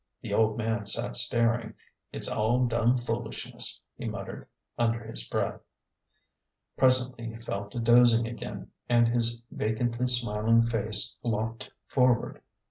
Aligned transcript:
The 0.23 0.33
old 0.33 0.57
man 0.57 0.87
sat 0.87 1.15
staring." 1.15 1.75
It's 2.11 2.27
all 2.27 2.65
dum 2.65 2.97
foolishness," 2.97 3.79
he 3.95 4.07
muttered, 4.07 4.47
under 4.75 5.03
his 5.03 5.23
breath. 5.25 5.61
Presently 6.75 7.27
he 7.27 7.35
fell 7.37 7.69
to 7.69 7.79
dozing 7.79 8.27
again, 8.27 8.71
and 8.89 9.07
his 9.07 9.43
va 9.51 9.71
cantly 9.73 10.09
smiling 10.09 10.63
face 10.63 11.19
lopped 11.21 11.69
forward. 11.85 12.41